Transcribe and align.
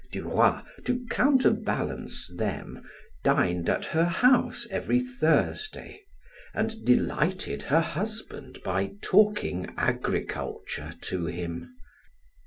Duroy, 0.11 0.61
to 0.85 1.05
counterbalance 1.11 2.25
them, 2.29 2.81
dined 3.23 3.69
at 3.69 3.85
her 3.85 4.05
house 4.05 4.65
every 4.71 4.99
Thursday, 4.99 6.01
and 6.55 6.83
delighted 6.83 7.61
her 7.61 7.81
husband 7.81 8.57
by 8.65 8.93
talking 9.03 9.71
agriculture 9.77 10.91
to 11.01 11.27
him. 11.27 11.75